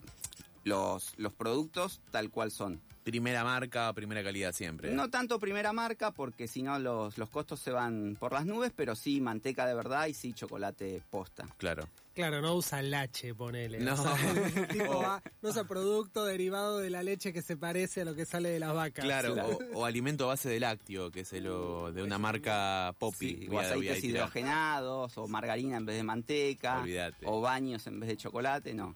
los, 0.63 1.13
los 1.18 1.33
productos 1.33 2.01
tal 2.12 2.30
cual 2.30 2.51
son. 2.51 2.81
Primera 3.04 3.44
marca, 3.44 3.92
primera 3.92 4.24
calidad 4.24 4.54
siempre. 4.54 4.89
No 4.92 5.10
tanto 5.10 5.38
primera 5.38 5.74
marca, 5.74 6.12
porque 6.12 6.48
si 6.48 6.63
no 6.63 6.80
los, 6.80 7.18
los 7.18 7.30
costos 7.30 7.60
se 7.60 7.71
van 7.71 8.15
por 8.18 8.31
las 8.31 8.45
nubes, 8.45 8.71
pero 8.74 8.95
sí 8.95 9.19
manteca 9.19 9.65
de 9.65 9.74
verdad 9.75 10.07
y 10.07 10.13
sí 10.13 10.31
chocolate 10.31 11.01
posta. 11.10 11.45
Claro. 11.57 11.89
claro, 12.13 12.42
no 12.42 12.56
usa 12.56 12.81
leche, 12.81 13.36
ponele. 13.36 13.80
No. 13.81 13.95
O 13.95 13.98
sea, 13.98 14.15
el 14.56 14.68
tipo 14.69 15.00
va- 15.01 15.21
no 15.42 15.50
usa 15.50 15.65
producto 15.65 16.24
derivado 16.24 16.77
de 16.80 16.89
la 16.89 17.04
leche 17.04 17.33
que 17.33 17.42
se 17.42 17.57
parece 17.57 18.04
a 18.04 18.06
lo 18.06 18.15
que 18.15 18.24
sale 18.25 18.48
de 18.48 18.60
las 18.60 18.74
vacas. 18.74 19.04
Claro, 19.04 19.33
Claro. 19.33 19.60
O, 19.74 19.80
o 19.80 19.86
alimento 19.86 20.24
a 20.24 20.27
base 20.27 20.48
de 20.48 20.62
lácteo, 20.62 21.12
que 21.12 21.21
es 21.21 21.33
el, 21.33 21.48
o 21.48 21.92
de 21.92 22.04
una 22.04 22.18
marca 22.18 22.95
Poppy. 23.00 23.36
Sí, 23.36 23.48
o 23.51 23.60
aceites 23.60 24.01
hidrogenados, 24.01 25.18
o 25.18 25.27
margarina 25.27 25.75
en 25.75 25.86
vez 25.86 25.98
de 25.98 26.04
manteca, 26.04 26.80
Olvídate. 26.80 27.25
o 27.27 27.42
baños 27.42 27.86
en 27.88 28.00
vez 28.00 28.07
de 28.07 28.15
chocolate, 28.15 28.74
no. 28.74 28.94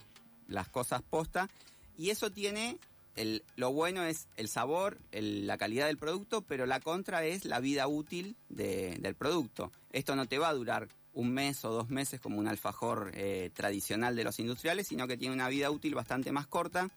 Las 0.47 0.67
cosas 0.69 1.01
posta. 1.01 1.49
Y 1.97 2.09
eso 2.09 2.31
tiene, 2.31 2.77
el, 3.15 3.44
lo 3.55 3.71
bueno 3.73 4.03
es 4.03 4.27
el 4.38 4.47
sabor, 4.47 4.97
el- 5.11 5.47
la 5.47 5.57
calidad 5.57 5.88
del 5.88 5.97
producto, 5.97 6.41
pero 6.41 6.65
la 6.65 6.79
contra 6.79 7.23
es 7.25 7.45
la 7.45 7.59
vida 7.59 7.88
útil 7.88 8.35
de- 8.49 8.97
del 8.99 9.15
producto. 9.15 9.71
Esto 9.91 10.15
no 10.15 10.25
te 10.27 10.38
va 10.38 10.49
a 10.49 10.53
durar 10.53 10.88
un 11.13 11.31
mes 11.33 11.65
o 11.65 11.71
dos 11.71 11.89
meses 11.89 12.19
como 12.21 12.38
un 12.38 12.47
alfajor 12.47 13.11
eh, 13.15 13.49
tradicional 13.53 14.15
de 14.15 14.23
los 14.23 14.39
industriales, 14.39 14.88
sino 14.88 15.07
que 15.07 15.17
tiene 15.17 15.33
una 15.33 15.49
vida 15.49 15.71
útil 15.71 15.95
bastante 15.95 16.31
más 16.31 16.45
corta, 16.45 16.89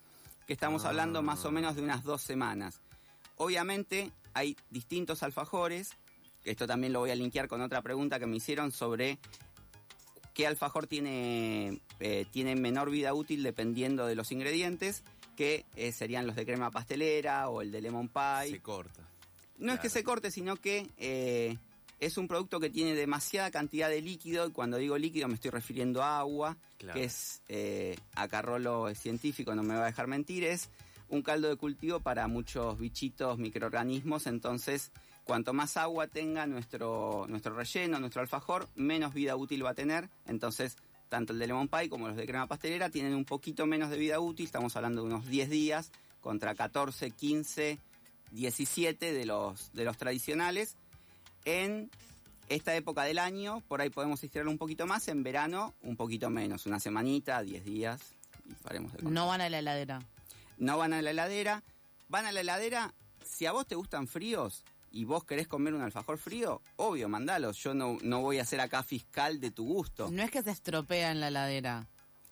que 0.46 0.52
estamos 0.52 0.84
Ah. 0.84 0.88
hablando 0.88 1.22
más 1.22 1.44
o 1.46 1.50
menos 1.50 1.74
de 1.76 1.82
unas 1.82 2.04
dos 2.04 2.20
semanas. 2.20 2.80
Obviamente 3.36 4.12
hay 4.34 4.56
distintos 4.68 5.22
alfajores, 5.22 5.92
que 6.44 6.50
esto 6.50 6.66
también 6.66 6.92
lo 6.92 7.00
voy 7.00 7.10
a 7.10 7.14
linkear 7.14 7.48
con 7.48 7.62
otra 7.62 7.80
pregunta 7.82 8.18
que 8.18 8.26
me 8.26 8.36
hicieron 8.36 8.72
sobre 8.72 9.18
qué 10.40 10.46
alfajor 10.46 10.86
tiene, 10.86 11.82
eh, 11.98 12.24
tiene 12.30 12.56
menor 12.56 12.88
vida 12.90 13.12
útil 13.12 13.42
dependiendo 13.42 14.06
de 14.06 14.14
los 14.14 14.32
ingredientes, 14.32 15.04
que 15.36 15.66
eh, 15.76 15.92
serían 15.92 16.26
los 16.26 16.34
de 16.34 16.46
crema 16.46 16.70
pastelera 16.70 17.50
o 17.50 17.60
el 17.60 17.70
de 17.70 17.82
lemon 17.82 18.08
pie. 18.08 18.50
Se 18.52 18.60
corta. 18.62 19.06
No 19.58 19.74
es 19.74 19.80
que 19.80 19.90
se 19.90 20.02
corte, 20.02 20.30
sino 20.30 20.56
que 20.56 20.86
eh, 20.96 21.58
es 21.98 22.16
un 22.16 22.26
producto 22.26 22.58
que 22.58 22.70
tiene 22.70 22.94
demasiada 22.94 23.50
cantidad 23.50 23.90
de 23.90 24.00
líquido, 24.00 24.46
y 24.46 24.50
cuando 24.52 24.78
digo 24.78 24.96
líquido 24.96 25.28
me 25.28 25.34
estoy 25.34 25.50
refiriendo 25.50 26.02
a 26.02 26.20
agua, 26.20 26.56
Claro. 26.78 26.98
que 26.98 27.04
es, 27.04 27.42
acá 28.14 28.40
Rolo 28.40 28.88
es 28.88 28.98
científico, 28.98 29.54
no 29.54 29.62
me 29.62 29.74
va 29.74 29.82
a 29.82 29.86
dejar 29.88 30.06
mentir, 30.06 30.44
es 30.44 30.70
un 31.10 31.20
caldo 31.20 31.50
de 31.50 31.56
cultivo 31.56 32.00
para 32.00 32.26
muchos 32.28 32.78
bichitos, 32.78 33.36
microorganismos, 33.36 34.26
entonces 34.26 34.90
cuanto 35.30 35.52
más 35.52 35.76
agua 35.76 36.08
tenga 36.08 36.44
nuestro, 36.48 37.24
nuestro 37.28 37.54
relleno, 37.54 38.00
nuestro 38.00 38.20
alfajor, 38.20 38.68
menos 38.74 39.14
vida 39.14 39.36
útil 39.36 39.64
va 39.64 39.70
a 39.70 39.74
tener, 39.74 40.10
entonces 40.26 40.76
tanto 41.08 41.32
el 41.32 41.38
de 41.38 41.46
lemon 41.46 41.68
pie 41.68 41.88
como 41.88 42.08
los 42.08 42.16
de 42.16 42.26
crema 42.26 42.48
pastelera 42.48 42.90
tienen 42.90 43.14
un 43.14 43.24
poquito 43.24 43.64
menos 43.64 43.90
de 43.90 43.96
vida 43.96 44.18
útil, 44.18 44.46
estamos 44.46 44.74
hablando 44.74 45.02
de 45.02 45.06
unos 45.06 45.28
10 45.28 45.48
días 45.48 45.92
contra 46.20 46.56
14, 46.56 47.12
15, 47.12 47.78
17 48.32 49.12
de 49.12 49.24
los, 49.24 49.72
de 49.72 49.84
los 49.84 49.96
tradicionales. 49.98 50.74
En 51.44 51.92
esta 52.48 52.74
época 52.74 53.04
del 53.04 53.20
año, 53.20 53.62
por 53.68 53.82
ahí 53.82 53.88
podemos 53.88 54.24
estirarlo 54.24 54.50
un 54.50 54.58
poquito 54.58 54.88
más, 54.88 55.06
en 55.06 55.22
verano 55.22 55.74
un 55.82 55.94
poquito 55.94 56.28
menos, 56.28 56.66
una 56.66 56.80
semanita, 56.80 57.40
10 57.40 57.64
días 57.64 58.00
y 58.48 58.54
paremos 58.54 58.90
de 58.90 58.98
contar. 58.98 59.12
No 59.12 59.28
van 59.28 59.42
a 59.42 59.48
la 59.48 59.60
heladera. 59.60 60.02
No 60.58 60.76
van 60.76 60.92
a 60.92 61.00
la 61.00 61.10
heladera. 61.12 61.62
Van 62.08 62.26
a 62.26 62.32
la 62.32 62.40
heladera, 62.40 62.92
si 63.24 63.46
a 63.46 63.52
vos 63.52 63.68
te 63.68 63.76
gustan 63.76 64.08
fríos 64.08 64.64
y 64.90 65.04
vos 65.04 65.24
querés 65.24 65.46
comer 65.48 65.74
un 65.74 65.82
alfajor 65.82 66.18
frío, 66.18 66.62
obvio, 66.76 67.08
mandalos. 67.08 67.56
Yo 67.58 67.74
no, 67.74 67.98
no 68.02 68.20
voy 68.20 68.38
a 68.38 68.44
ser 68.44 68.60
acá 68.60 68.82
fiscal 68.82 69.40
de 69.40 69.50
tu 69.50 69.64
gusto. 69.66 70.10
No 70.10 70.22
es 70.22 70.30
que 70.30 70.42
se 70.42 70.50
estropea 70.50 71.12
en 71.12 71.20
la 71.20 71.28
heladera. 71.28 71.86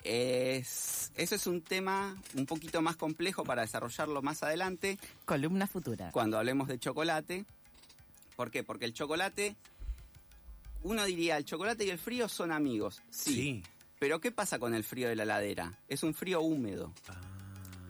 Es, 0.05 1.11
eso 1.17 1.35
es 1.35 1.47
un 1.47 1.61
tema 1.62 2.17
un 2.37 2.47
poquito 2.47 2.81
más 2.83 2.97
complejo 2.97 3.45
para 3.45 3.62
desarrollarlo 3.62 4.23
más 4.23 4.43
adelante 4.45 4.97
Columna 5.25 5.67
futura. 5.67 6.11
cuando 6.12 6.38
hablemos 6.38 6.69
de 6.69 6.79
chocolate. 6.79 7.45
¿Por 8.37 8.50
qué? 8.53 8.62
Porque 8.62 8.85
el 8.85 8.95
chocolate, 8.95 9.57
uno 10.83 11.05
diría, 11.05 11.37
el 11.37 11.45
chocolate 11.45 11.85
y 11.85 11.91
el 11.91 11.99
frío 11.99 12.29
son 12.29 12.53
amigos. 12.53 13.03
Sí. 13.11 13.35
Sí. 13.35 13.62
Pero 13.99 14.21
¿qué 14.21 14.31
pasa 14.31 14.61
con 14.61 14.75
el 14.75 14.85
frío 14.85 15.09
de 15.09 15.17
la 15.17 15.25
heladera? 15.25 15.77
Es 15.88 16.05
un 16.05 16.15
frío 16.15 16.41
húmedo. 16.41 16.95
Ah. 17.09 17.21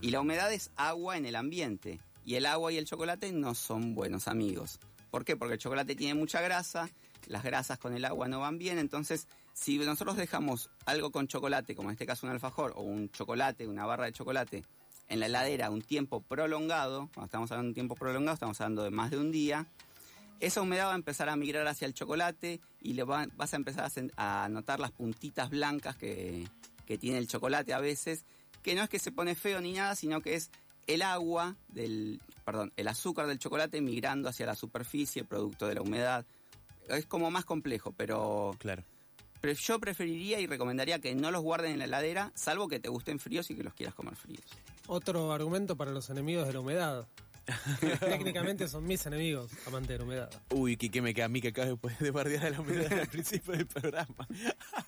Y 0.01 0.11
la 0.11 0.21
humedad 0.21 0.51
es 0.53 0.71
agua 0.77 1.19
en 1.19 1.27
el 1.27 1.37
ambiente. 1.37 2.01
Y 2.29 2.35
el 2.35 2.45
agua 2.45 2.71
y 2.71 2.77
el 2.77 2.85
chocolate 2.85 3.33
no 3.33 3.55
son 3.55 3.95
buenos 3.95 4.29
amigos. 4.29 4.81
¿Por 5.11 5.25
qué? 5.25 5.35
Porque 5.35 5.55
el 5.55 5.59
chocolate 5.59 5.95
tiene 5.97 6.13
mucha 6.13 6.43
grasa, 6.43 6.91
las 7.27 7.43
grasas 7.43 7.79
con 7.79 7.95
el 7.95 8.05
agua 8.05 8.29
no 8.29 8.41
van 8.41 8.59
bien, 8.59 8.79
entonces 8.79 9.27
si 9.55 9.79
nosotros 9.79 10.19
dejamos 10.19 10.69
algo 10.85 11.11
con 11.11 11.27
chocolate, 11.27 11.75
como 11.75 11.89
en 11.89 11.95
este 11.95 12.05
caso 12.05 12.27
un 12.27 12.33
alfajor, 12.35 12.75
o 12.77 12.83
un 12.83 13.09
chocolate, 13.09 13.67
una 13.67 13.87
barra 13.87 14.05
de 14.05 14.13
chocolate, 14.13 14.63
en 15.09 15.21
la 15.21 15.27
heladera 15.27 15.71
un 15.71 15.81
tiempo 15.81 16.21
prolongado, 16.21 17.09
cuando 17.15 17.25
estamos 17.25 17.51
hablando 17.51 17.69
de 17.69 17.71
un 17.71 17.75
tiempo 17.75 17.95
prolongado, 17.95 18.35
estamos 18.35 18.61
hablando 18.61 18.83
de 18.83 18.91
más 18.91 19.11
de 19.11 19.17
un 19.17 19.33
día, 19.33 19.65
esa 20.39 20.61
humedad 20.61 20.89
va 20.89 20.93
a 20.93 20.97
empezar 20.97 21.31
a 21.31 21.37
migrar 21.37 21.67
hacia 21.67 21.87
el 21.87 21.95
chocolate 21.95 22.61
y 22.83 22.93
le 22.93 23.05
va- 23.05 23.27
vas 23.37 23.55
a 23.55 23.57
empezar 23.57 23.91
a, 24.19 24.45
a 24.45 24.49
notar 24.51 24.81
las 24.81 24.91
puntitas 24.93 25.49
blancas 25.49 25.97
que, 25.97 26.47
que 26.85 26.99
tiene 26.99 27.17
el 27.17 27.27
chocolate 27.27 27.73
a 27.73 27.81
veces, 27.81 28.27
que 28.63 28.75
no 28.75 28.83
es 28.83 28.91
que 28.91 28.99
se 28.99 29.13
pone 29.13 29.35
feo 29.35 29.63
ni 29.63 29.73
nada, 29.73 29.95
sino 29.97 30.21
que 30.21 30.35
es 30.35 30.51
el 30.89 31.03
agua 31.03 31.55
del, 31.69 32.21
perdón, 32.45 32.73
el 32.77 32.89
azúcar 32.89 33.29
del 33.29 33.39
chocolate 33.39 33.81
migrando 33.81 34.29
hacia 34.29 34.47
la 34.47 34.57
superficie, 34.57 35.23
producto 35.25 35.69
de 35.69 35.77
la 35.77 35.83
humedad. 35.83 36.27
Es 36.89 37.07
como 37.07 37.31
más 37.31 37.45
complejo, 37.45 37.93
pero, 37.97 38.57
Claro. 38.59 38.83
pero 39.41 39.53
yo 39.53 39.79
preferiría 39.79 40.41
y 40.41 40.47
recomendaría 40.47 40.99
que 40.99 41.15
no 41.15 41.31
los 41.31 41.43
guarden 41.43 41.73
en 41.73 41.79
la 41.79 41.85
heladera, 41.85 42.33
salvo 42.35 42.67
que 42.69 42.81
te 42.81 42.89
gusten 42.89 43.19
fríos 43.21 43.51
y 43.51 43.55
que 43.55 43.63
los 43.63 43.75
quieras 43.75 43.95
comer 43.95 44.17
fríos. 44.17 44.43
Otro 44.87 45.31
argumento 45.33 45.77
para 45.77 45.91
los 45.93 46.09
enemigos 46.09 46.47
de 46.47 46.55
la 46.55 46.61
humedad. 46.61 47.07
Técnicamente 48.01 48.69
son 48.69 48.87
mis 48.87 49.05
enemigos, 49.07 49.51
amante 49.67 49.95
de 49.95 49.99
la 49.99 50.05
humedad. 50.05 50.31
Uy, 50.51 50.77
que 50.77 51.03
me 51.03 51.15
queda 51.15 51.27
a 51.27 51.29
mí 51.29 51.41
que 51.41 51.49
acabo 51.49 51.79
de, 51.83 52.05
de 52.05 52.11
bardear 52.11 52.47
a 52.47 52.51
la 52.51 52.61
humedad 52.61 52.93
al 53.01 53.09
principio 53.09 53.55
del 53.55 53.67
programa. 53.67 54.29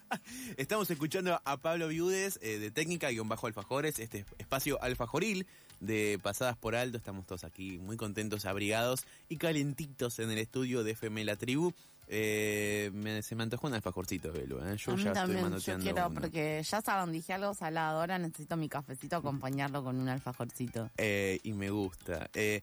Estamos 0.57 0.91
escuchando 0.91 1.41
a 1.45 1.57
Pablo 1.59 1.89
Viudes 1.89 2.39
eh, 2.43 2.59
de 2.59 2.71
Técnica-Alfajores, 2.71 3.99
este 3.99 4.25
espacio 4.39 4.83
alfajoril 4.83 5.47
de 5.81 6.19
Pasadas 6.23 6.57
por 6.57 6.77
Alto. 6.77 6.99
Estamos 6.99 7.27
todos 7.27 7.45
aquí 7.45 7.79
muy 7.79 7.97
contentos, 7.97 8.45
abrigados 8.45 9.05
y 9.29 9.37
calentitos 9.37 10.19
en 10.19 10.31
el 10.31 10.39
estudio 10.39 10.85
de 10.85 10.93
FM 10.93 11.25
La 11.25 11.37
Tribu. 11.37 11.73
Eh, 12.13 12.91
me- 12.93 13.23
se 13.23 13.37
me 13.37 13.45
antojó 13.45 13.69
un 13.69 13.75
alfajorcito, 13.75 14.33
Belu. 14.33 14.59
¿eh? 14.59 14.77
Yo 14.77 14.93
a 14.93 14.97
mí 14.97 15.05
ya 15.05 15.11
estoy 15.11 15.15
también, 15.15 15.39
yo 15.39 15.51
manoteando 15.51 15.85
quiero, 15.85 16.07
uno. 16.09 16.21
porque 16.21 16.61
ya 16.69 16.83
saben, 16.83 17.13
dije 17.13 17.33
algo 17.35 17.55
salado, 17.55 18.01
ahora 18.01 18.19
necesito 18.19 18.57
mi 18.57 18.69
cafecito 18.69 19.15
acompañarlo 19.17 19.85
con 19.85 19.97
un 20.01 20.09
alfajorcito. 20.09 20.91
Eh, 20.97 21.39
y 21.45 21.53
me 21.53 21.71
gusta. 21.71 22.29
Eh, 22.35 22.63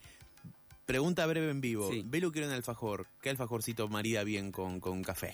pregunta 0.86 1.25
breve 1.27 1.50
en 1.51 1.62
vivo. 1.62 1.89
Sí. 1.89 2.04
Belu 2.06 2.32
quiere 2.34 2.48
un 2.48 2.54
alfajor. 2.54 3.08
¿Qué 3.22 3.30
alfajorcito 3.30 3.88
marida 3.88 4.24
bien 4.25 4.51
con, 4.51 4.82
con 4.82 5.01
café? 5.01 5.34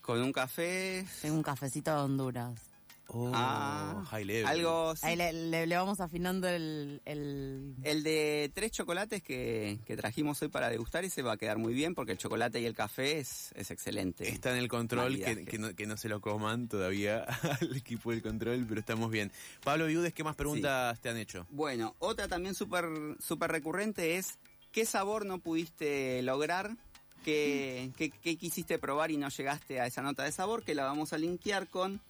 Con 0.00 0.20
un 0.20 0.32
café, 0.32 1.04
Tengo 1.22 1.34
un 1.36 1.42
cafecito 1.42 1.90
de 1.90 1.96
Honduras. 2.02 2.60
Oh, 3.08 3.30
Ah, 3.34 4.02
high 4.10 4.24
level. 4.24 4.46
algo... 4.46 4.96
sí. 4.96 5.06
Ahí 5.06 5.16
le, 5.16 5.32
le- 5.32 5.66
le 5.66 5.76
vamos 5.76 6.00
afinando 6.00 6.48
el... 6.48 7.02
el- 7.04 7.74
El 7.82 8.02
de 8.02 8.50
tres 8.54 8.72
chocolates 8.72 9.22
que, 9.22 9.78
que 9.86 9.96
trajimos 9.96 10.40
hoy 10.42 10.48
para 10.48 10.70
degustar, 10.70 11.04
ese 11.04 11.20
va 11.22 11.32
a 11.32 11.36
quedar 11.36 11.58
muy 11.58 11.74
bien 11.74 11.94
porque 11.94 12.12
el 12.12 12.18
chocolate 12.18 12.60
y 12.60 12.64
el 12.64 12.74
café 12.74 13.18
es, 13.18 13.52
es 13.54 13.70
excelente. 13.70 14.28
Está 14.28 14.50
en 14.52 14.56
el 14.56 14.68
control, 14.68 15.18
que, 15.18 15.58
no, 15.58 15.74
que 15.74 15.86
no 15.86 15.96
se 15.98 16.08
lo 16.08 16.20
coman 16.20 16.66
todavía 16.68 17.24
al 17.60 17.76
equipo 17.76 18.10
del 18.10 18.22
control, 18.22 18.64
pero 18.66 18.80
estamos 18.80 19.10
bien. 19.10 19.30
Pablo 19.62 19.86
Viudes, 19.86 20.14
¿qué 20.14 20.24
más 20.24 20.34
preguntas 20.34 20.98
te 21.00 21.10
han 21.10 21.18
hecho? 21.18 21.46
Bueno, 21.50 21.94
otra 21.98 22.26
también 22.26 22.54
súper 22.54 22.86
súper 23.20 23.50
recurrente 23.52 24.16
es 24.16 24.38
¿qué 24.72 24.86
sabor 24.86 25.26
no 25.26 25.38
pudiste 25.38 26.22
lograr? 26.22 26.76
¿Qué, 27.24 27.90
qué, 27.96 28.10
qué 28.10 28.36
quisiste 28.36 28.78
probar 28.78 29.10
y 29.10 29.16
no 29.16 29.28
llegaste 29.28 29.80
a 29.80 29.86
esa 29.86 30.02
nota 30.02 30.24
de 30.24 30.32
sabor? 30.32 30.62
Que 30.62 30.74
la 30.74 30.84
vamos 30.84 31.12
a 31.12 31.18
linkear 31.18 31.68
con 31.68 32.00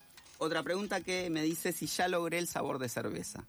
otra 0.45 0.63
pregunta 0.63 1.01
que 1.01 1.29
me 1.31 1.43
dice 1.43 1.73
si 1.73 1.87
ya 1.87 2.09
logré 2.09 2.39
el 2.39 2.47
sabor 2.47 2.79
de 2.79 2.89
cerveza. 2.89 3.45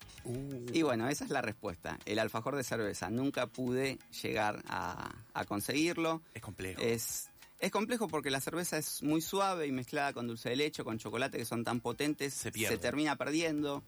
Y 0.73 0.81
bueno, 0.81 1.07
esa 1.07 1.23
es 1.25 1.29
la 1.31 1.41
respuesta. 1.41 1.97
El 2.05 2.19
alfajor 2.19 2.55
de 2.55 2.63
cerveza. 2.63 3.09
Nunca 3.09 3.47
pude 3.47 3.99
llegar 4.23 4.63
a, 4.67 5.13
a 5.33 5.45
conseguirlo. 5.45 6.21
Es 6.33 6.41
complejo. 6.41 6.81
Es, 6.81 7.29
es 7.59 7.71
complejo 7.71 8.07
porque 8.07 8.29
la 8.31 8.41
cerveza 8.41 8.77
es 8.77 9.01
muy 9.03 9.21
suave 9.21 9.67
y 9.67 9.71
mezclada 9.71 10.13
con 10.13 10.27
dulce 10.27 10.49
de 10.49 10.55
leche, 10.55 10.83
con 10.83 10.97
chocolate 10.97 11.37
que 11.37 11.45
son 11.45 11.63
tan 11.63 11.79
potentes, 11.79 12.33
Se 12.33 12.51
pierde. 12.51 12.77
termina 12.77 13.15
perdiendo. 13.15 13.83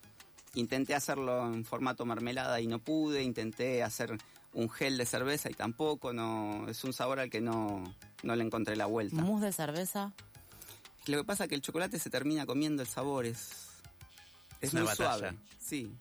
Intenté 0.53 0.95
hacerlo 0.95 1.45
en 1.53 1.65
formato 1.65 2.05
mermelada 2.05 2.59
y 2.61 2.67
no 2.67 2.79
pude. 2.79 3.21
Intenté 3.23 3.83
hacer 3.83 4.17
un 4.53 4.69
gel 4.69 4.97
de 4.97 5.05
cerveza 5.05 5.51
y 5.51 5.53
tampoco. 5.53 6.13
No, 6.13 6.67
es 6.69 6.83
un 6.83 6.93
sabor 6.93 7.19
al 7.19 7.29
que 7.29 7.41
no, 7.41 7.83
no 8.23 8.35
le 8.35 8.43
encontré 8.43 8.75
la 8.75 8.85
vuelta. 8.87 9.21
mousse 9.21 9.45
de 9.45 9.51
cerveza. 9.53 10.13
Lo 11.07 11.17
que 11.17 11.23
pasa 11.23 11.43
es 11.45 11.49
que 11.49 11.55
el 11.55 11.61
chocolate 11.61 11.99
se 11.99 12.09
termina 12.09 12.45
comiendo 12.45 12.81
el 12.81 12.87
sabor. 12.87 13.25
Es, 13.25 13.49
es 14.61 14.73
Una 14.73 14.81
muy 14.83 14.87
batalla. 14.89 15.17
suave. 15.17 15.37
Sí. 15.59 15.91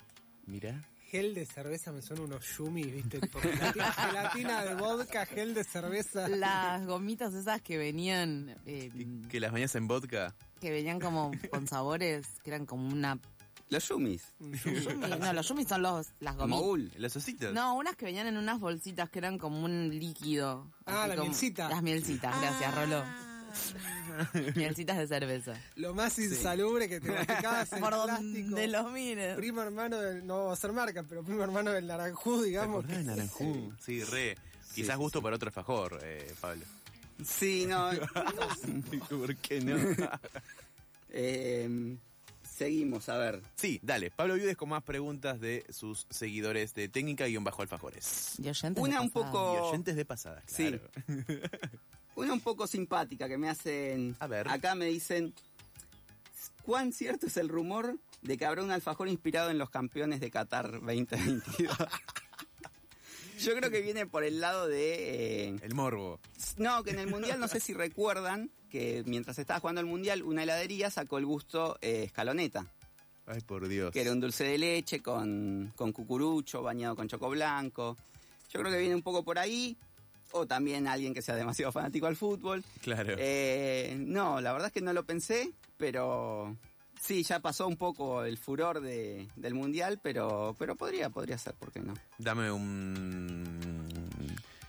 Mira. 0.47 0.85
Gel 1.11 1.35
de 1.35 1.47
cerveza 1.47 1.93
me 1.93 2.03
suena 2.03 2.23
unos 2.25 2.45
yumi, 2.59 2.83
¿viste? 2.83 3.21
Gelatina, 3.41 3.93
gelatina 3.93 4.65
de 4.65 4.75
vodka, 4.75 5.25
gel 5.27 5.55
de 5.55 5.63
cerveza. 5.63 6.29
Las 6.29 6.85
gomitas 6.85 7.33
esas 7.33 7.63
que 7.63 7.79
venían... 7.79 8.57
eh, 8.67 8.91
Que 9.31 9.39
las 9.39 9.53
bañas 9.53 9.75
en 9.77 9.87
vodka. 9.87 10.35
que 10.61 10.71
venían 10.73 10.99
como 10.99 11.31
con 11.51 11.69
sabores, 11.69 12.27
que 12.43 12.51
eran 12.51 12.67
como 12.67 12.89
una... 12.89 13.19
Los 13.69 13.89
yumis. 13.89 14.33
Yumi, 14.41 15.17
no, 15.21 15.33
los 15.33 15.49
yumi 15.49 15.65
son 15.65 15.83
los, 15.83 16.09
las 16.21 16.37
gomitas. 16.37 16.61
Mogul. 16.61 16.93
Los 16.99 17.17
ositos. 17.17 17.53
No, 17.55 17.75
unas 17.77 17.95
que 17.97 18.05
venían 18.05 18.27
en 18.27 18.37
unas 18.37 18.59
bolsitas 18.61 19.09
que 19.09 19.19
eran 19.21 19.39
como 19.39 19.65
un 19.65 19.89
líquido. 19.91 20.71
Ah, 20.87 21.07
la 21.07 21.15
como- 21.15 21.29
mielcita. 21.29 21.69
Las 21.69 21.83
mielcitas, 21.85 22.41
gracias, 22.41 22.75
Rolo. 22.75 23.05
Mielcitas 24.57 24.99
de 24.99 25.07
cerveza. 25.07 25.55
Lo 25.77 25.95
más 25.95 26.19
insalubre 26.19 26.89
que 26.89 27.01
te 27.01 27.11
masticabas 27.11 27.73
en 27.73 27.81
Por 27.81 27.91
plástico. 27.91 28.49
donde 28.51 28.69
lo 28.69 28.89
mires. 28.91 29.37
Primo 29.37 29.63
hermano 29.63 29.99
del, 30.01 30.27
no 30.27 30.47
va 30.47 30.53
a 30.53 30.57
ser 30.57 30.73
marca, 30.73 31.03
pero 31.09 31.23
primo 31.23 31.43
hermano 31.43 31.73
del 31.73 31.87
naranjú, 31.87 32.41
¿Te 32.41 32.47
digamos. 32.47 32.85
acordás 32.85 32.99
de 32.99 33.05
Naranjú? 33.05 33.73
Sí, 33.81 34.03
re. 34.05 34.37
Quizás 34.75 34.97
sí, 34.97 35.01
gusto 35.03 35.23
para 35.23 35.37
otro 35.37 35.49
alfajor, 35.49 35.99
eh, 36.03 36.35
Pablo. 36.41 36.65
Sí, 37.25 37.65
no. 37.67 37.91
¿Por 39.09 39.37
qué 39.37 39.61
no? 39.61 39.77
Eh, 41.11 41.97
seguimos, 42.57 43.09
a 43.09 43.17
ver. 43.17 43.41
sí, 43.55 43.81
dale. 43.83 44.11
Pablo 44.11 44.35
Viudes 44.35 44.57
con 44.57 44.69
más 44.69 44.83
preguntas 44.83 45.41
de 45.41 45.65
sus 45.71 46.07
seguidores 46.11 46.75
de 46.75 46.89
técnica-alfajores. 46.91 48.35
Y 48.39 48.49
oyentes 48.49 48.83
Una 48.83 48.97
de 48.97 49.01
un 49.07 49.11
pasada. 49.11 49.33
poco- 49.33 49.55
Y 49.55 49.59
oyentes 49.69 49.97
de 49.97 50.05
pasadas, 50.05 50.45
Sí. 50.47 50.79
Una 52.17 52.33
un 52.33 52.41
poco 52.41 52.67
simpática 52.67 53.29
que 53.29 53.39
me 53.39 53.49
hacen. 53.49 54.17
A 54.19 54.27
ver. 54.27 54.49
Acá 54.49 54.75
me 54.75 54.87
dicen. 54.87 55.33
¿Cuán 56.63 56.93
cierto 56.93 57.27
es 57.27 57.37
el 57.37 57.49
rumor 57.49 57.97
de 58.23 58.37
que 58.37 58.45
habrá 58.45 58.63
un 58.65 58.73
alfajor 58.73 59.09
inspirado 59.09 59.51
en 59.51 59.59
los 59.59 59.71
campeones 59.71 60.19
de 60.21 60.31
Qatar 60.31 60.73
2022? 60.81 61.77
Yo 63.39 63.55
creo 63.55 63.71
que 63.71 63.83
viene 63.83 64.07
por 64.07 64.25
el 64.25 64.41
lado 64.41 64.67
de. 64.67 65.49
eh, 65.49 65.57
El 65.63 65.75
morbo. 65.75 66.19
no, 66.57 66.83
que 66.83 66.91
en 66.91 66.99
el 66.99 67.07
mundial 67.09 67.39
no 67.39 67.49
sé 67.49 67.61
si 67.61 67.75
recuerdan 67.75 68.51
que 68.71 69.03
mientras 69.07 69.39
estaba 69.39 69.61
jugando 69.61 69.81
el 69.81 69.87
mundial, 69.87 70.23
una 70.23 70.43
heladería 70.43 70.91
sacó 70.91 71.19
el 71.19 71.27
gusto 71.27 71.79
eh, 71.83 72.05
escaloneta. 72.07 72.67
Ay, 73.27 73.41
por 73.43 73.69
Dios. 73.69 73.93
que 73.93 74.01
era 74.01 74.13
un 74.13 74.21
dulce 74.21 74.45
de 74.45 74.57
leche 74.57 75.03
con, 75.03 75.73
con 75.77 75.93
cucurucho 75.93 76.63
bañado 76.63 76.97
con 76.97 77.09
choco 77.09 77.29
blanco. 77.29 77.97
Yo 78.53 78.61
creo 78.61 78.73
que 78.73 78.79
viene 78.79 78.95
un 78.95 79.03
poco 79.03 79.23
por 79.25 79.39
ahí. 79.39 79.77
O 80.33 80.47
también 80.47 80.87
alguien 80.89 81.15
que 81.15 81.23
sea 81.23 81.35
demasiado 81.37 81.73
fanático 81.73 82.07
al 82.07 82.17
fútbol. 82.17 82.65
Claro. 82.83 83.15
Eh, 83.19 83.97
no, 83.99 84.41
la 84.41 84.53
verdad 84.53 84.67
es 84.69 84.73
que 84.73 84.81
no 84.81 84.93
lo 84.93 85.05
pensé, 85.05 85.53
pero 85.77 86.57
sí, 87.01 87.23
ya 87.23 87.41
pasó 87.41 87.67
un 87.69 87.77
poco 87.77 88.25
el 88.25 88.37
furor 88.37 88.81
de- 88.81 89.29
del 89.37 89.55
mundial, 89.55 89.99
pero, 90.03 90.55
pero 90.59 90.75
podría, 90.77 91.09
podría 91.11 91.39
ser, 91.39 91.55
¿por 91.55 91.73
qué 91.73 91.81
no? 91.81 91.95
Dame 92.19 92.51
un... 92.51 93.47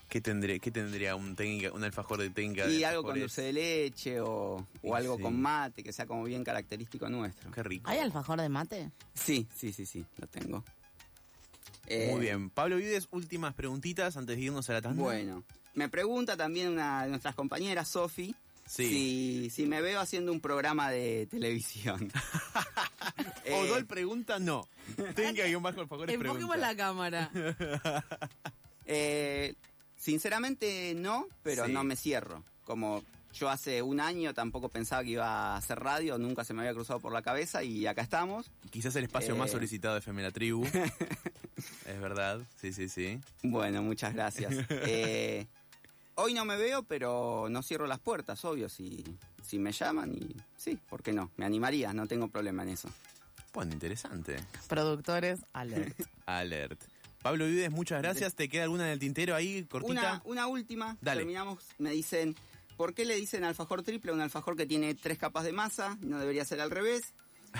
¿Qué 0.09 0.21
tendría, 0.21 0.57
qué 0.59 0.71
tendría 0.71 1.15
un, 1.17 1.35
técnica, 1.35 1.73
un 1.73 1.83
alfajor 1.83 2.19
de 2.19 2.29
técnica? 2.29 2.65
Y 2.69 2.77
de 2.77 2.85
algo 2.85 3.03
con 3.03 3.19
dulce 3.19 3.41
de 3.41 3.53
leche 3.53 4.21
o, 4.21 4.65
o 4.81 4.95
algo 4.95 5.17
sí. 5.17 5.21
con 5.21 5.39
mate, 5.41 5.83
que 5.83 5.91
sea 5.91 6.05
como 6.05 6.23
bien 6.23 6.45
característico 6.45 7.09
nuestro. 7.09 7.51
Qué 7.51 7.61
rico. 7.61 7.89
¿Hay 7.89 7.99
alfajor 7.99 8.39
de 8.39 8.47
mate? 8.47 8.89
Sí, 9.13 9.45
sí, 9.53 9.73
sí, 9.73 9.85
sí, 9.85 10.05
lo 10.17 10.27
tengo. 10.27 10.63
Eh, 11.87 12.09
Muy 12.11 12.21
bien. 12.21 12.49
Pablo 12.49 12.75
Viudes, 12.77 13.07
últimas 13.11 13.53
preguntitas 13.53 14.17
antes 14.17 14.35
de 14.35 14.41
irnos 14.43 14.69
a 14.69 14.73
la 14.73 14.81
tanda. 14.81 15.01
Bueno, 15.01 15.43
me 15.73 15.87
pregunta 15.89 16.35
también 16.37 16.67
una 16.69 17.03
de 17.03 17.09
nuestras 17.09 17.33
compañeras, 17.35 17.87
Sofi, 17.87 18.35
Sí. 18.65 18.89
si, 18.89 19.49
si 19.49 19.65
me 19.65 19.81
veo 19.81 20.01
haciendo 20.01 20.33
un 20.33 20.41
programa 20.41 20.91
de 20.91 21.27
televisión. 21.27 22.11
Eh, 23.45 23.53
Odol 23.53 23.85
pregunta, 23.85 24.39
no. 24.39 24.67
Tenga 25.15 25.45
guion 25.45 25.63
bajo 25.63 25.79
alfajores 25.79 26.13
Enfoquemos 26.13 26.49
pregunta. 26.49 26.57
la 26.67 26.75
cámara. 26.75 27.31
eh, 28.85 29.55
sinceramente 29.95 30.93
no, 30.95 31.27
pero 31.43 31.65
Sí. 31.65 31.71
no 31.71 31.83
me 31.85 31.95
cierro. 31.95 32.43
Como 32.65 33.03
yo 33.33 33.49
hace 33.49 33.81
un 33.81 33.99
año 33.99 34.33
tampoco 34.33 34.69
pensaba 34.69 35.03
que 35.03 35.11
iba 35.11 35.25
a 35.53 35.57
hacer 35.57 35.79
radio, 35.79 36.17
nunca 36.17 36.43
se 36.43 36.53
me 36.53 36.61
había 36.61 36.73
cruzado 36.73 36.99
por 36.99 37.11
la 37.13 37.21
cabeza 37.21 37.63
y 37.63 37.85
acá 37.87 38.01
estamos. 38.01 38.49
Quizás 38.71 38.95
el 38.95 39.03
espacio 39.05 39.35
Eh. 39.35 39.37
más 39.37 39.51
solicitado 39.51 39.93
de 39.95 39.99
FM 39.99 40.21
La 40.23 40.31
Tribu. 40.31 40.65
es 41.85 41.99
verdad. 42.01 42.39
Sí, 42.59 42.73
sí, 42.73 42.89
sí. 42.89 43.19
Bueno, 43.43 43.81
muchas 43.81 44.13
gracias. 44.13 44.53
Eh, 44.69 45.47
hoy 46.15 46.33
no 46.33 46.45
me 46.45 46.55
veo, 46.57 46.83
pero 46.83 47.47
no 47.49 47.61
cierro 47.63 47.85
las 47.87 47.99
puertas, 47.99 48.43
obvio, 48.45 48.69
si, 48.69 49.03
si 49.45 49.59
me 49.59 49.71
llaman 49.71 50.13
y 50.15 50.35
sí, 50.55 50.77
¿por 50.89 51.03
qué 51.03 51.13
no? 51.13 51.31
Me 51.37 51.45
animaría, 51.45 51.93
no 51.93 52.07
tengo 52.07 52.27
problema 52.27 52.63
en 52.63 52.69
eso. 52.69 52.89
Bueno, 53.53 53.73
interesante. 53.73 54.37
Productores, 54.67 55.39
alert. 55.53 55.99
Alert. 56.25 56.83
Pablo 57.21 57.45
Viudes, 57.47 57.71
muchas 57.71 58.01
gracias. 58.01 58.35
¿Te 58.35 58.47
queda 58.49 58.63
alguna 58.63 58.85
en 58.85 58.91
el 58.91 58.99
tintero 58.99 59.35
ahí, 59.35 59.63
cortita? 59.65 59.91
Una, 59.91 60.21
una 60.25 60.47
última, 60.47 60.97
Dale. 61.01 61.21
terminamos, 61.21 61.63
me 61.79 61.91
dicen, 61.91 62.35
¿por 62.77 62.93
qué 62.93 63.03
le 63.03 63.15
dicen 63.15 63.43
alfajor 63.43 63.83
triple 63.83 64.11
a 64.11 64.13
un 64.13 64.21
alfajor 64.21 64.55
que 64.55 64.65
tiene 64.65 64.95
tres 64.95 65.17
capas 65.17 65.43
de 65.43 65.51
masa? 65.51 65.97
No 65.99 66.19
debería 66.19 66.45
ser 66.45 66.61
al 66.61 66.71
revés. 66.71 67.13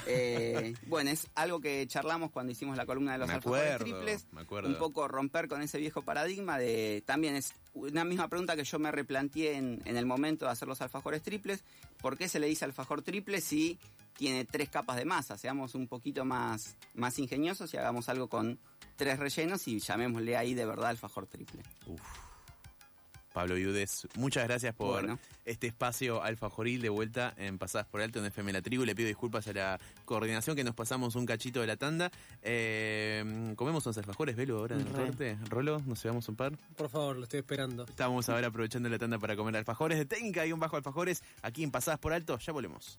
Eh, 0.06 0.74
bueno, 0.88 1.10
es 1.10 1.28
algo 1.36 1.60
que 1.60 1.86
charlamos 1.88 2.32
cuando 2.32 2.52
hicimos 2.52 2.78
la 2.78 2.86
columna 2.86 3.14
de 3.14 3.18
los 3.18 3.30
alfajores 3.30 3.80
triples. 3.80 4.28
me 4.32 4.42
acuerdo. 4.42 4.70
Un 4.70 4.76
poco 4.76 5.08
romper 5.08 5.48
con 5.48 5.62
ese 5.62 5.80
viejo 5.80 6.04
paradigma 6.04 6.58
de... 6.58 7.04
También 7.06 7.36
es 7.36 7.54
una 7.74 8.06
misma 8.06 8.28
pregunta 8.28 8.56
que 8.56 8.64
yo 8.64 8.80
me 8.80 8.92
replanteé 8.92 9.56
en, 9.56 9.82
en 9.86 9.98
el 9.98 10.06
momento 10.06 10.46
de 10.46 10.52
hacer 10.52 10.68
los 10.68 10.82
alfajores 10.82 11.22
triples. 11.22 11.64
¿Por 12.02 12.18
qué 12.18 12.30
se 12.30 12.40
le 12.40 12.48
dice 12.48 12.66
alfajor 12.66 13.02
triple 13.02 13.42
si 13.42 13.80
tiene 14.18 14.46
tres 14.46 14.70
capas 14.70 14.98
de 14.98 15.06
masa? 15.06 15.38
Seamos 15.38 15.74
un 15.74 15.88
poquito 15.88 16.26
más, 16.26 16.78
más 16.94 17.18
ingeniosos 17.18 17.74
y 17.74 17.78
hagamos 17.78 18.08
algo 18.10 18.28
con 18.30 18.60
tres 18.96 19.20
rellenos 19.20 19.68
y 19.68 19.80
llamémosle 19.80 20.38
ahí 20.38 20.54
de 20.54 20.66
verdad 20.66 20.90
alfajor 20.90 21.28
triple. 21.28 21.64
Pablo 23.34 23.56
Viudes, 23.56 24.08
muchas 24.16 24.46
gracias 24.48 24.74
por 24.74 25.02
Bueno. 25.02 25.20
este 25.46 25.68
espacio 25.68 26.24
alfajoril 26.24 26.82
de 26.82 26.90
vuelta 26.90 27.34
en 27.38 27.60
Pasadas 27.60 27.86
por 27.88 28.02
Alto 28.02 28.20
en 28.20 28.26
FM 28.26 28.52
La 28.52 28.62
Tribu. 28.62 28.84
Le 28.84 28.96
pido 28.96 29.08
disculpas 29.08 29.48
a 29.48 29.54
la 29.54 29.80
coordinación 30.06 30.56
que 30.56 30.64
nos 30.64 30.74
pasamos 30.74 31.16
un 31.16 31.26
cachito 31.26 31.62
de 31.62 31.68
la 31.68 31.78
tanda. 31.78 32.10
Eh, 32.42 33.54
¿Comemos 33.56 33.86
unos 33.86 33.98
alfajores, 33.98 34.36
Velo, 34.36 34.58
ahora 34.60 34.76
en 34.76 34.82
el 34.82 34.88
corte? 34.92 35.38
¿Rolo? 35.50 35.82
¿Nos 35.86 36.02
llevamos 36.04 36.28
un 36.30 36.36
par? 36.36 36.58
Por 36.76 36.90
favor, 36.90 37.16
lo 37.18 37.24
estoy 37.24 37.40
esperando. 37.42 37.86
Estamos 37.86 38.28
ahora 38.30 38.48
aprovechando 38.48 38.90
la 38.90 38.98
tanda 38.98 39.20
para 39.20 39.36
comer 39.36 39.56
alfajores 39.58 40.00
de 40.00 40.06
técnica 40.06 40.46
y 40.46 40.52
un 40.52 40.60
bajo 40.60 40.76
alfajores 40.78 41.22
aquí 41.44 41.64
en 41.64 41.70
Pasadas 41.70 42.00
por 42.00 42.14
Alto. 42.14 42.40
Ya 42.40 42.54
volvemos. 42.54 42.98